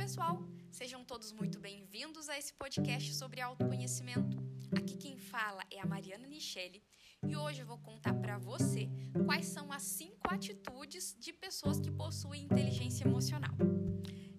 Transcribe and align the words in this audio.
pessoal! 0.00 0.42
Sejam 0.70 1.04
todos 1.04 1.30
muito 1.30 1.60
bem-vindos 1.60 2.30
a 2.30 2.38
esse 2.38 2.54
podcast 2.54 3.12
sobre 3.14 3.38
autoconhecimento. 3.42 4.38
Aqui 4.74 4.96
quem 4.96 5.18
fala 5.18 5.62
é 5.70 5.78
a 5.78 5.84
Mariana 5.84 6.26
Nichelle 6.26 6.82
e 7.22 7.36
hoje 7.36 7.60
eu 7.60 7.66
vou 7.66 7.76
contar 7.76 8.14
para 8.14 8.38
você 8.38 8.88
quais 9.26 9.44
são 9.44 9.70
as 9.70 9.82
cinco 9.82 10.32
atitudes 10.32 11.14
de 11.20 11.34
pessoas 11.34 11.78
que 11.78 11.90
possuem 11.90 12.44
inteligência 12.44 13.04
emocional. 13.04 13.54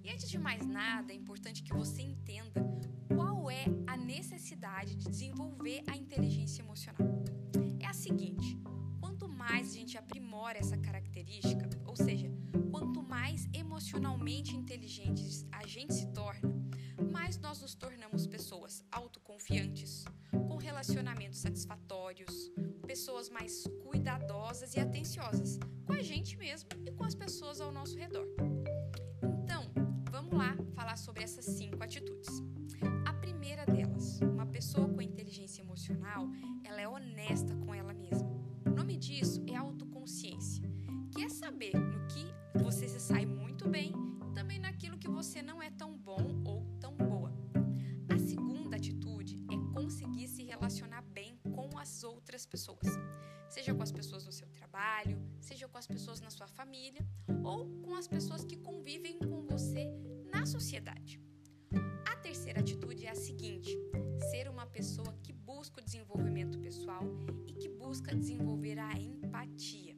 E 0.03 0.09
antes 0.09 0.27
de 0.27 0.39
mais 0.39 0.65
nada, 0.65 1.13
é 1.13 1.15
importante 1.15 1.61
que 1.61 1.75
você 1.75 2.01
entenda 2.01 2.59
qual 3.15 3.47
é 3.51 3.65
a 3.85 3.95
necessidade 3.95 4.95
de 4.95 5.07
desenvolver 5.07 5.83
a 5.85 5.95
inteligência 5.95 6.63
emocional. 6.63 7.07
É 7.79 7.85
a 7.85 7.93
seguinte: 7.93 8.57
quanto 8.99 9.29
mais 9.29 9.69
a 9.69 9.73
gente 9.75 9.95
aprimora 9.95 10.57
essa 10.57 10.75
característica, 10.75 11.60
gente 15.81 15.93
se 15.95 16.05
torna, 16.07 16.53
mais 17.11 17.39
nós 17.39 17.59
nos 17.59 17.73
tornamos 17.73 18.27
pessoas 18.27 18.85
autoconfiantes, 18.91 20.05
com 20.29 20.57
relacionamentos 20.57 21.39
satisfatórios, 21.39 22.51
pessoas 22.85 23.29
mais 23.29 23.63
cuidadosas 23.81 24.75
e 24.75 24.79
atenciosas 24.79 25.57
com 25.83 25.93
a 25.93 26.03
gente 26.03 26.37
mesmo 26.37 26.69
e 26.85 26.91
com 26.91 27.03
as 27.03 27.15
pessoas 27.15 27.59
ao 27.59 27.71
nosso 27.71 27.97
redor. 27.97 28.27
Então, 29.43 29.71
vamos 30.11 30.37
lá 30.37 30.55
falar 30.75 30.97
sobre 30.97 31.23
essas 31.23 31.45
cinco 31.45 31.83
atitudes. 31.83 32.29
Pessoas, 52.51 52.87
seja 53.49 53.73
com 53.73 53.81
as 53.81 53.91
pessoas 53.91 54.25
no 54.25 54.31
seu 54.31 54.47
trabalho, 54.49 55.17
seja 55.39 55.67
com 55.67 55.77
as 55.77 55.87
pessoas 55.87 56.19
na 56.19 56.29
sua 56.29 56.47
família 56.47 57.03
ou 57.43 57.59
com 57.81 57.95
as 57.95 58.07
pessoas 58.07 58.43
que 58.43 58.57
convivem 58.57 59.17
com 59.19 59.41
você 59.43 59.85
na 60.33 60.45
sociedade. 60.45 61.21
A 62.05 62.15
terceira 62.17 62.59
atitude 62.59 63.05
é 63.05 63.11
a 63.11 63.15
seguinte: 63.15 63.71
ser 64.29 64.49
uma 64.49 64.65
pessoa 64.65 65.13
que 65.23 65.31
busca 65.31 65.79
o 65.79 65.83
desenvolvimento 65.83 66.59
pessoal 66.59 67.03
e 67.47 67.53
que 67.53 67.69
busca 67.69 68.13
desenvolver 68.13 68.77
a 68.77 68.91
empatia. 68.99 69.95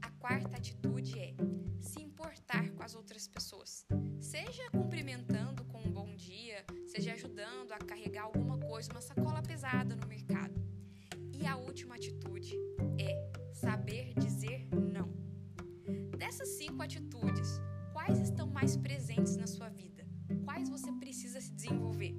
A 0.00 0.10
quarta 0.12 0.56
atitude 0.56 1.18
é 1.18 1.34
se 1.80 2.00
importar 2.02 2.70
com 2.70 2.82
as 2.82 2.94
outras 2.94 3.28
pessoas, 3.28 3.86
seja 4.20 4.70
cumprimentando 4.70 5.64
com 5.66 5.80
um 5.82 5.92
bom 5.92 6.14
dia, 6.16 6.64
seja 6.86 7.12
ajudando 7.12 7.72
a 7.72 7.78
carregar 7.78 8.24
alguma 8.24 8.58
coisa, 8.58 8.90
uma 8.90 9.00
sacola 9.00 9.42
pesada 9.42 9.94
no 9.94 10.06
mercado. 10.06 10.35
A 11.48 11.56
última 11.56 11.94
atitude 11.94 12.54
é 12.98 13.30
saber 13.52 14.12
dizer 14.18 14.68
não. 14.72 15.08
Dessas 16.18 16.48
cinco 16.58 16.82
atitudes, 16.82 17.60
quais 17.92 18.18
estão 18.20 18.48
mais 18.48 18.76
presentes 18.76 19.36
na 19.36 19.46
sua 19.46 19.68
vida? 19.68 20.06
Quais 20.44 20.68
você 20.68 20.92
precisa 20.92 21.40
se 21.40 21.52
desenvolver? 21.52 22.14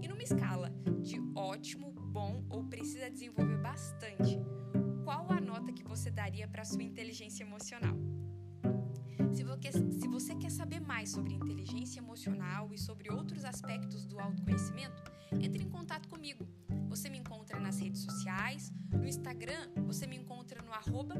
E 0.00 0.08
numa 0.08 0.22
escala 0.22 0.70
de 1.02 1.20
ótimo, 1.34 1.90
bom 1.92 2.44
ou 2.48 2.64
precisa 2.64 3.10
desenvolver 3.10 3.58
bastante, 3.58 4.38
qual 5.04 5.30
a 5.30 5.40
nota 5.40 5.72
que 5.72 5.84
você 5.84 6.10
daria 6.10 6.46
para 6.46 6.64
sua 6.64 6.82
inteligência 6.82 7.42
emocional? 7.42 7.96
Se 9.98 10.08
você 10.08 10.34
quer 10.34 10.50
saber 10.50 10.80
mais 10.80 11.10
sobre 11.10 11.34
inteligência 11.34 11.98
emocional 11.98 12.72
e 12.72 12.78
sobre 12.78 13.12
outros 13.12 13.44
aspectos 13.44 14.04
do 14.04 14.18
autoconhecimento, 14.18 15.02
entre 15.32 15.62
em 15.64 15.68
contato 15.68 16.08
comigo. 16.08 16.46
Você 16.88 17.08
me 17.08 17.18
encontra 17.18 17.49
nas 17.70 17.78
redes 17.78 18.02
sociais, 18.02 18.72
no 18.92 19.06
Instagram 19.06 19.70
você 19.86 20.04
me 20.04 20.16
encontra 20.16 20.60
no 20.60 20.72
arroba 20.72 21.14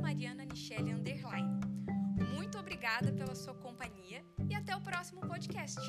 Muito 2.34 2.58
obrigada 2.58 3.12
pela 3.12 3.36
sua 3.36 3.54
companhia 3.54 4.24
e 4.48 4.52
até 4.52 4.74
o 4.74 4.80
próximo 4.80 5.20
podcast. 5.20 5.80